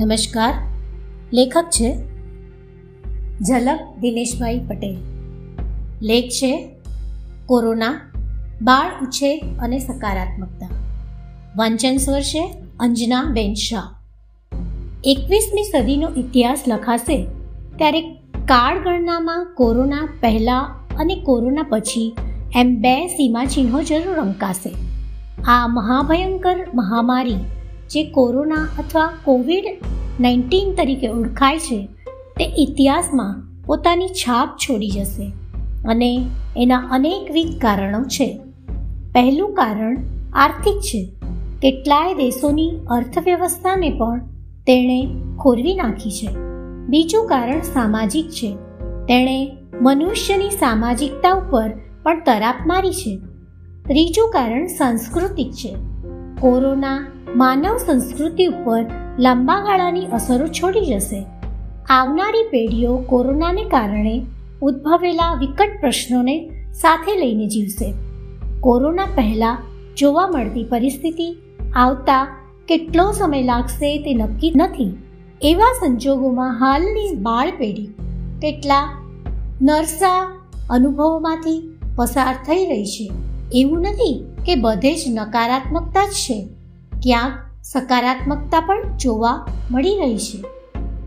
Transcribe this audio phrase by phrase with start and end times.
[0.00, 0.54] નમસ્કાર.
[1.32, 1.94] લેખક છે
[3.40, 4.96] ઝલક દિનેશભાઈ પટેલ.
[6.02, 6.70] લેખ છે
[7.46, 8.00] કોરોના,
[8.62, 10.68] બાળ ઉછેર અને સકારાત્મકતા.
[11.56, 13.88] વાંચન સ્વર છે અંજના બેન શાહ.
[15.04, 17.26] એકવીસમી સદીનો ઇતિહાસ લખાશે
[17.76, 18.00] ત્યારે
[18.44, 22.16] કાળગણનામાં કોરોના પહેલાં અને કોરોના પછી
[22.56, 24.74] એમ બે સીમાચિહ્નો જરૂર અંકાશે
[25.44, 27.36] આ મહાભયંકર મહામારી
[27.90, 29.64] જે કોરોના અથવા કોવિડ
[30.20, 31.88] નાઇન્ટીન તરીકે ઓળખાય છે,
[32.38, 35.32] તે ઇતિહાસમાં પોતાની છાપ છોડી જશે
[35.88, 36.26] અને
[36.56, 38.40] એના અનેકવિધ કારણો છે.
[39.12, 39.98] પહેલું કારણ
[40.32, 41.12] આર્થિક છે.
[41.62, 44.20] કેટલાય દેશોની અર્થવ્યવસ્થાને પણ
[44.66, 46.28] તેણે ખોરવી નાખી છે.
[46.86, 48.56] બીજું કારણ સામાજિક છે.
[49.08, 51.70] તેણે મનુષ્યની સામાજિકતા ઉપર
[52.02, 53.16] પણ તરાપ મારી છે.
[53.88, 55.89] ત્રીજું કારણ સાંસ્કૃતિક છે.
[56.40, 58.86] કોરોના માનવ સંસ્કૃતિ ઉપર
[59.18, 61.26] લાંબા ગાળાની અસરો છોડી જશે.
[61.90, 64.26] આવનારી પેઢીઓ કોરોનાને કારણે
[64.62, 67.94] ઉદ્ભવેલા વિકટ પ્રશ્નોને સાથે લઈને જીવશે.
[68.60, 69.58] કોરોના પહેલાં
[69.96, 71.36] જોવા મળતી પરિસ્થિતિ
[71.76, 72.36] આવતા
[72.68, 74.96] કેટલો સમય લાગશે તે નક્કી નથી.
[75.42, 77.86] એવા સંજોગોમાં હાલની બાળ પેઢી
[78.42, 78.98] કેટલા
[79.62, 83.10] નરસા અનુભવોમાંથી પસાર થઈ રહી છે
[83.52, 84.24] એવું નથી.
[84.46, 86.48] કે બધે જ નકારાત્મકતા જ છે.
[87.02, 87.32] ક્યાંક
[87.64, 90.44] સકારાત્મકતા પણ જોવા મળી રહી છે.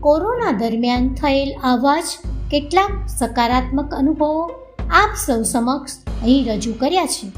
[0.00, 2.04] કોરોના દરમિયાન થયેલ આવા જ
[2.50, 4.50] કેટલાક સકારાત્મક અનુભવો
[4.90, 7.28] આપ સૌ સમક્ષ અહીં રજૂ કર્યા છે.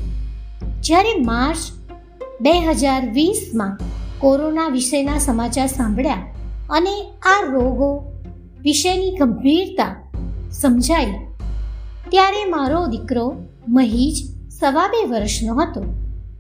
[0.81, 1.59] જ્યારે માર્ચ
[2.41, 3.79] બે હજાર વીસમાં
[4.19, 6.35] કોરોના વિશેના સમાચાર સાંભળ્યા
[6.71, 8.13] અને આ રોગો
[8.61, 10.11] વિશેની ગંભીરતા
[10.53, 11.13] સમજાઈ,
[12.09, 13.35] ત્યારે મારો દીકરો
[13.69, 15.83] મહીજ સવા બે વર્ષનો હતો.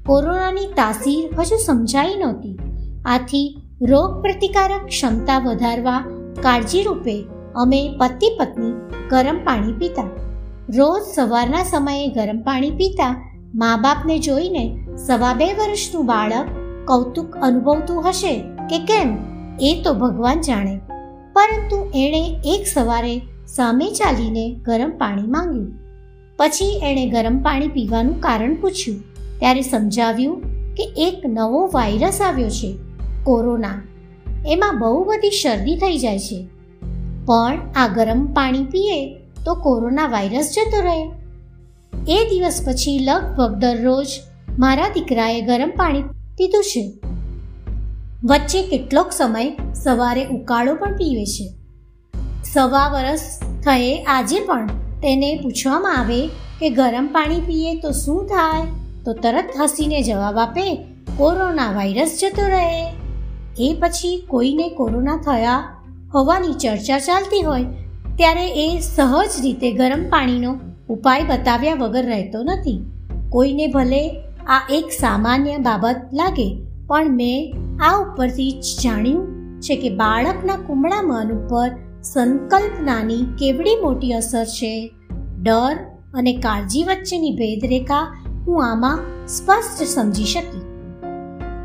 [0.06, 2.58] કોરોનાની તાસીર હજુ સમજાઈ નહોતી.
[3.06, 6.04] આથી રોગ પ્રતિકારક ક્ષમતા વધારવા
[6.42, 8.72] કાળજીરૂપે અમે પતિ પત્ની
[9.08, 10.02] ગરમ પાણી પીતા.
[10.76, 16.44] રોજ સવારના સમયે ગરમ પાણી પીતા મા બાપને જોઈને સવા બે વર્ષનું બાળક
[16.86, 19.18] કૌતુક અનુભવતું હશે કે કેમ
[19.60, 20.80] એ તો ભગવાન જાણે.
[21.32, 25.85] પરંતુ એણે એક સવારે સામે ચાલીને ગરમ પાણી માંગ્યું.
[26.36, 29.00] પછી એણે ગરમ પાણી પીવાનું કારણ પૂછ્યું.
[29.38, 30.40] ત્યારે સમજાવ્યું
[30.74, 32.76] કે એક નવો વાયરસ આવ્યો છે,
[33.24, 33.82] કોરોના.
[34.46, 36.46] એમાં બહુ બધી શરદી થઈ જાય છે.
[37.26, 39.14] પણ આ ગરમ પાણી પીએ
[39.44, 41.02] તો કોરોના વાયરસ જતો રહે.
[42.08, 44.06] એ દિવસ પછી લગભગ દરરોજ
[44.58, 46.02] મારા દીકરાએ ગરમ પાણી
[46.38, 46.92] પીધું છે.
[48.24, 51.52] વચ્ચે કેટલોક સમય સવારે ઉકાળો પણ પીવે છે.
[52.52, 54.68] સવા વરસ થયે આજે પણ
[55.02, 56.26] તેને પૂછવામાં આવે
[56.60, 58.66] કે ગરમ પાણી પીએ તો શું થાય?
[59.04, 60.74] તો તરત હસીને જવાબ આપે,
[61.16, 62.92] કોરોના વાયરસ જતો રહે.
[63.58, 65.58] એ પછી કોઈને કોરોના થયા
[66.14, 67.64] હોવાની ચર્ચા ચાલતી હોય,
[68.16, 70.58] ત્યારે એ સહજ રીતે ગરમ પાણીનો
[70.88, 72.78] ઉપાય બતાવ્યા વગર રહેતો નથી.
[73.28, 74.02] કોઈને ભલે
[74.46, 76.48] આ એક સામાન્ય બાબત લાગે,
[76.86, 78.50] પણ મેં આ ઉપરથી
[78.84, 79.24] જાણ્યું
[79.60, 81.68] છે કે બાળકના કુમળા મન ઉપર
[82.12, 84.94] સંકલ્પનાની કેવડી મોટી અસર છે?
[85.42, 85.76] ડર
[86.14, 90.60] અને કાળજી વચ્ચેની ભેદરેખા હું આમાં સ્પષ્ટ સમજી શકી.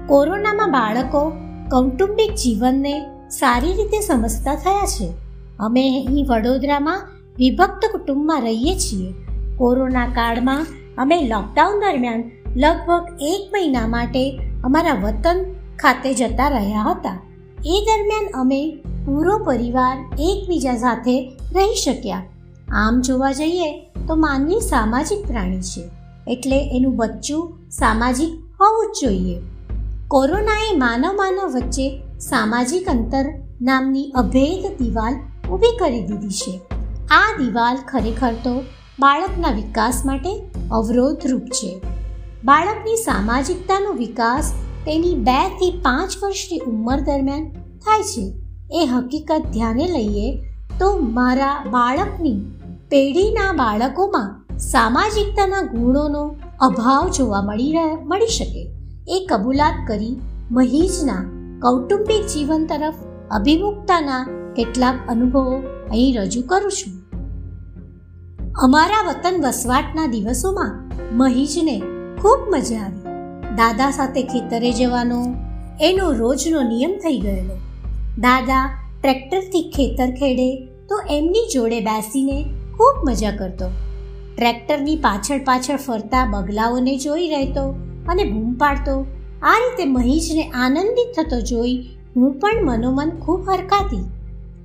[0.08, 1.30] કોરોનામાં બાળકો
[1.72, 5.14] કૌટુંબિક જીવનને સારી રીતે સમજતા થયા છે.
[5.60, 7.08] અમે અહીં વડોદરામાં
[7.38, 9.14] વિભક્ત કુટુંબમાં રહીએ છીએ.
[9.58, 10.66] કોરોના કાળમાં
[10.98, 15.46] અમે લોકડાઉન દરમિયાન લગભગ એક મહિના માટે અમારા વતન
[15.80, 17.20] ખાતે જતા રહ્યા હતા.
[17.66, 21.16] એ દરમિયાન અમે પૂરો પરિવાર એકબીજા સાથે
[21.56, 22.24] રહી શક્યા.
[22.74, 23.70] આમ જોવા જઈએ
[24.08, 25.84] તો માનવી સામાજિક પ્રાણી છે,
[26.28, 29.38] એટલે એનું બચ્ચું સામાજિક હોવું જ જોઈએ.
[30.08, 31.88] કોરોનાએ માનવ માનવ વચ્ચે
[32.20, 33.26] સામાજિક અંતર
[33.62, 35.16] નામની અભેદ દિવાલ
[35.52, 36.54] ઊભી કરી દીધી છે.
[37.12, 38.54] આ દિવાલ ખરેખર તો
[39.00, 40.32] બાળકના વિકાસ માટે
[40.72, 41.72] અવરોધરૂપ છે.
[42.46, 44.54] બાળકની સામાજિકતાનો વિકાસ
[44.86, 47.50] તેની બેથી પાંચ વર્ષની ઉંમર દરમિયાન
[47.86, 48.41] થાય છે.
[48.74, 50.44] એ હકીકત ધ્યાને લઈએ
[50.80, 52.40] તો મારા બાળકની
[52.90, 57.74] પેઢીના બાળકોમાં સામાજિકતાના ગુણોનો અભાવ જોવા મળી
[58.06, 58.72] મળી શકે.
[59.08, 60.22] એ કબૂલાત કરી
[60.52, 61.24] મહીજના
[61.62, 62.94] કૌટુંબિક જીવન તરફ
[63.32, 67.02] અભિમુખતાના કેટલાક અનુભવો અહીં રજૂ કરું છું.
[68.56, 71.80] અમારા વતન વસવાટના દિવસોમાં મહીજને
[72.22, 73.02] ખૂબ મજા આવી.
[73.56, 75.36] દાદા સાથે ખેતરે જવાનો,
[75.82, 77.71] એનો રોજનો નિયમ થઈ ગયેલો.
[78.18, 80.56] દાદા ટ્રેક્ટરથી ખેતર ખેડે
[80.90, 82.44] તો એમની જોડે બેસીને
[82.78, 83.70] ખૂબ મજા કરતો.
[84.38, 87.64] ટ્રેક્ટરની પાછળ પાછળ ફરતા બગલાઓને જોઈ રહેતો
[88.10, 89.06] અને બૂમ પાડતો.
[89.44, 94.04] આ રીતે મહીજને આનંદિત થતો જોઈ હું પણ મનોમન ખૂબ હરકાતી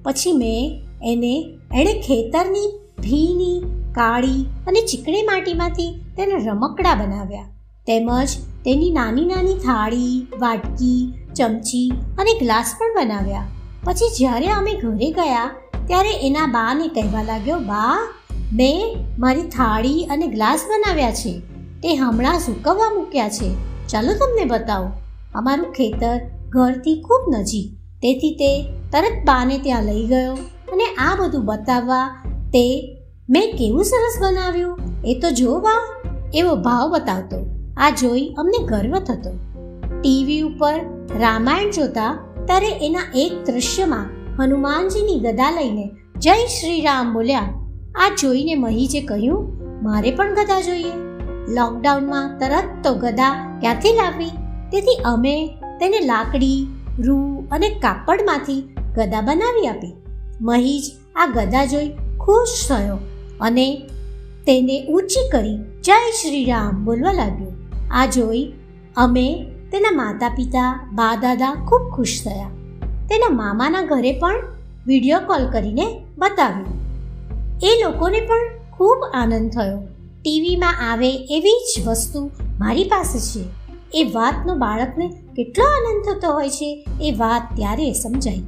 [0.03, 3.61] પછી મેં એને, એણે ખેતરની ભીની,
[3.93, 7.49] કાળી અને ચીકણી માટીમાંથી તેને રમકડા બનાવ્યા.
[7.87, 8.29] તેમજ
[8.65, 13.47] તેની નાની નાની થાળી, વાટકી ચમચી અને ગ્લાસ પણ બનાવ્યા.
[13.85, 15.51] પછી જ્યારે અમે ઘરે ગયા,
[15.87, 18.13] ત્યારે એના બાને કહેવા લાગ્યો, બા,
[18.53, 21.41] મેં મારી થાળી અને ગ્લાસ બનાવ્યા છે.
[21.83, 23.55] તે હમણાં સૂકવવા મૂક્યા છે.
[23.89, 24.93] ચાલો તમને બતાવું.
[25.35, 27.77] અમારું ખેતર ઘરથી ખૂબ નજીક.
[28.03, 28.63] તેથી તે
[28.93, 30.33] તરત બાને ત્યાં લઈ ગયો
[30.73, 32.09] અને આ બધું બતાવવા
[32.49, 32.97] તે,
[33.31, 34.79] મેં કેવું સરસ બનાવ્યું?
[35.05, 36.03] એ તો જો બા
[36.35, 37.37] એવો ભાવ બતાવતો.
[37.77, 39.31] આ જોઈ અમને ગર્વ થતો.
[40.01, 44.07] ટીવી ઉપર રામાયણ જોતા ત્યારે એના એક દૃશ્યમાં
[44.43, 47.41] હનુમાનજીની ગદા લઈને જય શ્રી રામ બોલ્યા.
[47.95, 50.93] આ જોઈને મહીજે કહ્યું, મારે પણ ગદા જોઈએ.
[51.55, 54.31] લોકડાઉનમાં તરત તો ગદા ક્યાંથી લાવવી?
[54.73, 55.47] તેથી અમે
[55.81, 56.67] તેને લાકડી,
[56.99, 59.97] રૂ અને કાપડમાંથી ગદા બનાવી આપી.
[60.41, 60.83] મહીજ
[61.17, 61.89] આ ગદા જોઈ
[62.21, 62.99] ખુશ થયો
[63.41, 63.83] અને
[64.47, 67.53] તેને ઊંચી કરી જય શ્રી રામ બોલવા લાગ્યો.
[67.91, 68.53] આ જોઈ
[68.97, 72.49] અમે તેના માતા પિતા બા દાદા ખૂબ ખુશ થયા.
[73.09, 74.35] તેના મામાના ઘરે પણ
[74.87, 76.67] વીડિયો કોલ કરીને બતાવ્યું.
[77.63, 79.79] એ લોકોને પણ ખૂબ આનંદ થયો.
[80.23, 83.49] ટીવીમાં આવે એવી જ વસ્તુ મારી પાસે છે.
[83.95, 88.43] એ વાતનો બાળકને કેટલો આનંદ થતો હોય છે એ વાત ત્યારે સમજાઈ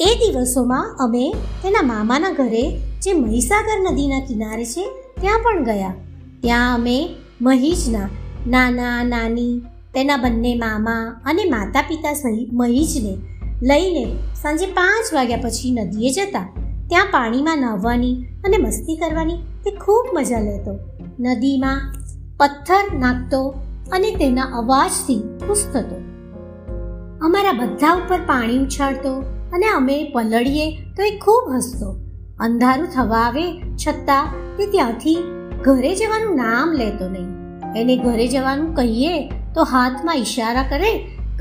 [0.00, 4.88] એ દિવસોમાં અમે તેના મામાના ઘરે જે મહીસાગર નદીના કિનારે છે,
[5.20, 5.94] ત્યાં પણ ગયા.
[6.40, 8.08] ત્યાં અમે મહીજના
[8.46, 9.62] નાના, નાની
[9.94, 13.18] તેના બંને મામા અને માતા પિતા સહિત મહીજને
[13.62, 16.46] લઈને સાંજે પાંચ વાગ્યા પછી નદીએ જતા.
[16.88, 20.78] ત્યાં પાણીમાં નહાવાની અને મસ્તી કરવાની તે ખૂબ મજા લેતો.
[21.20, 21.80] નદીમાં
[22.38, 23.54] પથ્થર નાખતો
[23.92, 25.96] અને તેના અવાજથી ખુશ થતો.
[27.22, 29.14] અમારા બધા ઉપર પાણી ઉછાળતો
[29.52, 31.96] અને અમે પલળીએ તો એ ખૂબ હસતો.
[32.40, 34.26] અંધારું થવા આવે છતાં
[34.56, 35.18] તે ત્યાંથી
[35.62, 37.40] ઘરે જવાનું નામ લેતો નહીં.
[37.76, 40.92] એને ઘરે જવાનું કહીએ તો હાથમાં ઈશારા કરે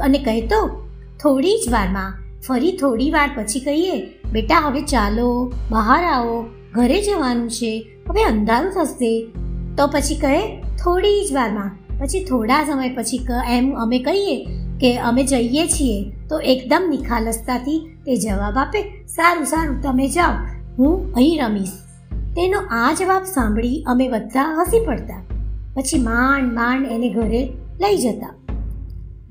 [0.04, 0.86] અને કહેતો
[1.22, 2.14] થોડી જ વારમાં,
[2.48, 4.00] ફરી થોડી વાર પછી કહીએ,
[4.32, 9.32] બેટા, હવે ચાલો, બહાર આવો, ઘરે જવાનું છે, હવે અંધારું થશે.
[9.78, 14.46] તો પછી કહે, થોડી જ વારમાં, પછી થોડા સમય પછી એમ અમે કહીએ
[14.80, 16.12] કે અમે જઈએ છીએ.
[16.30, 20.34] તો એકદમ નિખાલસતાથી તે જવાબ આપે, સારું સારું, તમે જાઓ,
[20.80, 21.72] હું અહીં રમીશ.
[22.12, 25.22] તેનો આ જવાબ સાંભળી અમે બધા હસી પડતા.
[25.76, 28.34] પછી માંડ માંડ એને ઘરે લઈ જતા.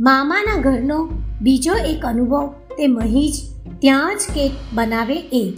[0.01, 1.09] મામાના ઘરનો
[1.43, 3.35] બીજો એક અનુભવ તે મહી જ
[3.79, 5.53] ત્યાં જ કેક બનાવે એ.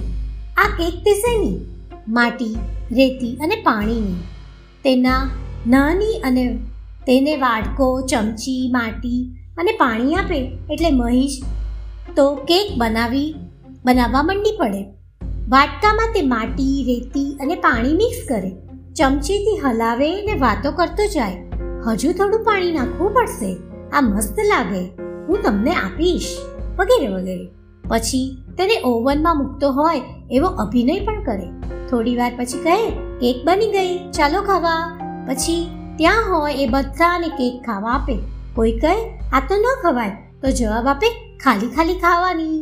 [0.56, 1.60] આ કેક તે શેની?
[2.08, 2.56] માટી,
[2.92, 4.14] રેતી અને પાણીની.
[4.84, 5.30] તેના
[5.66, 6.58] નાની અને
[7.06, 10.38] તેને વાડકો, ચમચી, માટી અને પાણી આપે
[10.70, 11.42] એટલે મહીજ
[12.16, 13.34] તો કેક બનાવી,
[13.84, 14.84] બનાવવા માંડી પડે.
[15.48, 18.50] વાટકામાં તે માટી, રેતી અને પાણી મિક્સ કરે.
[18.94, 21.49] ચમચીથી હલાવે ને વાતો કરતો જાય.
[21.86, 23.56] હજુ થોડું પાણી નાખવું પડશે.
[23.92, 24.90] આ મસ્ત લાગે.
[25.28, 26.38] હું તમને આપીશ.
[26.78, 27.48] વગેરે વગેરે.
[27.88, 30.00] પછી તેને ઓવનમાં મૂકતો હોય
[30.30, 31.46] એવો અભિનય પણ કરે.
[31.90, 34.10] થોડી વાર પછી કહે, કેક બની ગઈ.
[34.10, 34.98] ચાલો ખાવા.
[35.28, 38.18] પછી, ત્યાં હોય એ બધાને કેક ખાવા આપે.
[38.54, 40.10] કોઈ કહે, આ તો ન ખવાય.
[40.42, 42.60] તો જવાબ આપે, ખાલી ખાલી ખાવાની.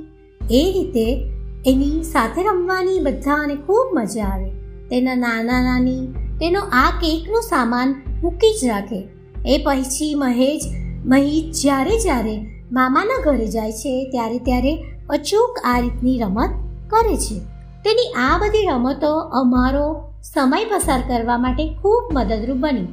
[0.51, 1.33] એ રીતે
[1.67, 4.51] એની સાથે રમવાની બધાને ખૂબ મજા આવે.
[4.89, 6.07] તેના નાના નાની
[6.41, 9.01] તેનો આ કેકનો સામાન મૂકી જ રાખે.
[9.47, 10.63] એ પછી મહેજ,
[11.07, 12.37] મહી જ્યારે જ્યારે
[12.73, 14.73] મામાના ઘરે જાય છે, ત્યારે ત્યારે
[15.11, 16.51] અચૂક આ રીતની રમત
[16.91, 17.39] કરે છે.
[17.85, 19.87] તેની આ બધી રમતો અમારો
[20.23, 22.87] સમય પસાર કરવા માટે ખૂબ મદદરૂપ બની.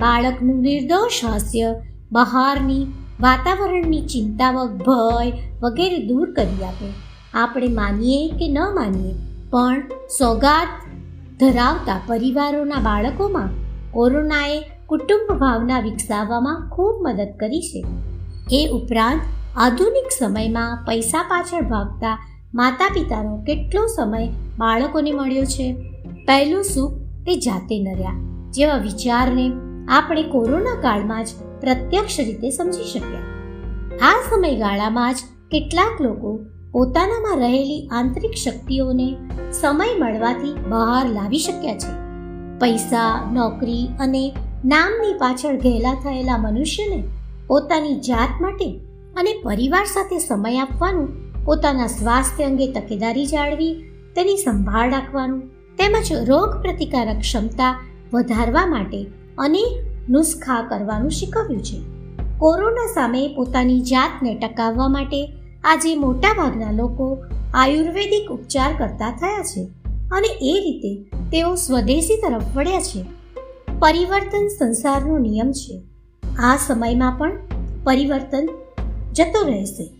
[0.00, 1.74] બાળકનું નિર્દોષ હાસ્ય,
[2.12, 2.86] બહારની
[3.20, 5.32] વાતાવરણની ચિંતા ભય
[5.62, 6.92] વગેરે દૂર કરી આપે.
[7.34, 9.14] આપણે માનીએ કે ન માનીએ,
[9.50, 9.82] પણ
[10.18, 10.68] સોગાત
[11.40, 13.59] ધરાવતા પરિવારોના બાળકોમાં
[13.92, 17.84] કોરોનાએ કુટુંબ ભાવના વિકસાવવામાં ખૂબ મદદ કરી છે.
[18.52, 19.20] એ ઉપરાંત
[19.56, 22.16] આધુનિક સમયમાં પૈસા પાછળ ભાગતા
[22.54, 24.28] માતા પિતાનો કેટલો સમય
[24.58, 25.72] બાળકોને મળ્યો છે?
[26.26, 26.92] પહેલું સુખ
[27.26, 28.12] તે જાતે નર્યા,
[28.50, 29.52] જેવા વિચારને
[29.88, 31.28] આપણે કોરોના કાળમાં જ
[31.60, 33.24] પ્રત્યક્ષ રીતે સમજી શક્યા.
[34.08, 35.16] આ સમયગાળામાં જ
[35.50, 36.38] કેટલાક લોકો
[36.72, 39.16] પોતાનામાં રહેલી આંતરિક શક્તિઓને
[39.52, 42.09] સમય મળવાથી બહાર લાવી શક્યા છે.
[42.60, 47.04] પૈસા, નોકરી અને નામની પાછળ ઘેલા થયેલા મનુષ્યને
[47.46, 48.68] પોતાની જાત માટે
[49.16, 51.08] અને પરિવાર સાથે સમય આપવાનું,
[51.44, 53.74] પોતાના સ્વાસ્થ્ય અંગે તકેદારી જાળવી,
[54.16, 55.40] તેની સંભાળ રાખવાનું,
[55.76, 57.72] તેમજ રોગ પ્રતિકારક ક્ષમતા
[58.14, 59.06] વધારવા માટે
[59.38, 61.78] અનેક નુસ્ખા કરવાનું શીખવ્યું છે.
[62.38, 65.20] કોરોના સામે પોતાની જાતને ટકાવવા માટે
[65.64, 67.18] આજે મોટાભાગના લોકો
[67.54, 69.64] આયુર્વેદિક ઉપચાર કરતા થયા છે
[70.12, 73.04] અને એ રીતે તેઓ સ્વદેશી તરફ વળ્યા છે.
[73.78, 75.82] પરિવર્તન સંસારનો નિયમ છે.
[76.38, 77.38] આ સમયમાં પણ
[77.84, 78.48] પરિવર્તન
[79.12, 79.90] જતો રહેશે.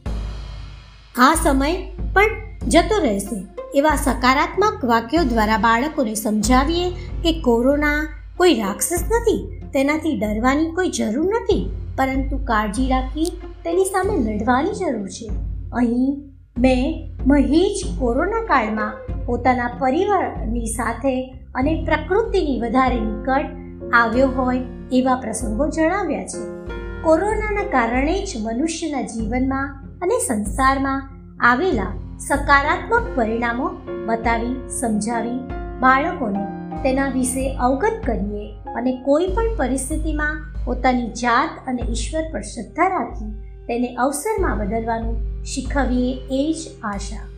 [1.18, 1.76] આ સમય
[2.12, 2.30] પણ
[2.68, 3.46] જતો રહેશે.
[3.74, 6.90] એવા સકારાત્મક વાક્યો દ્વારા બાળકોને સમજાવીએ
[7.22, 13.32] કે કોરોના કોઈ રાક્ષસ નથી, તેનાથી ડરવાની કોઈ જરૂર નથી, પરંતુ કાળજી રાખી
[13.64, 15.30] તેની સામે લડવાની જરૂર છે.
[15.72, 16.22] અહીં
[16.58, 18.92] મેં મહીજ કોરોના કાળમાં
[19.26, 23.46] પોતાના પરિવારની સાથે અને પ્રકૃતિની વધારે નિકટ
[23.92, 24.60] આવ્યો હોય
[24.92, 26.70] એવા પ્રસંગો જણાવ્યા છે.
[27.02, 31.10] કોરોનાના કારણે જ મનુષ્યના જીવનમાં અને સંસારમાં
[31.40, 33.70] આવેલા સકારાત્મક પરિણામો
[34.06, 35.38] બતાવી, સમજાવી,
[35.80, 36.44] બાળકોને
[36.82, 43.39] તેના વિશે અવગત કરીએ અને કોઈ પણ પરિસ્થિતિમાં પોતાની જાત અને ઈશ્વર પર શ્રદ્ધા રાખી
[43.70, 47.28] તેને અવસરમાં બદલવાનું શીખવીએ એ જ આશા.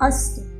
[0.00, 0.51] અસ્તુ.